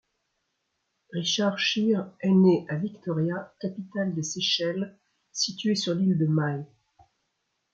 [1.13, 4.97] Richard Scheer est né à Victoria, capitale des Seychelles
[5.31, 6.63] située sur l’île de Mahé.